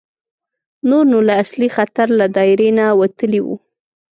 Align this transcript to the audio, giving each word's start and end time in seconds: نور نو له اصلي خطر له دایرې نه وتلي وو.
نور 0.89 1.05
نو 1.11 1.19
له 1.27 1.33
اصلي 1.43 1.69
خطر 1.75 2.07
له 2.19 2.25
دایرې 2.35 2.69
نه 2.77 2.85
وتلي 3.01 3.41
وو. 3.43 3.55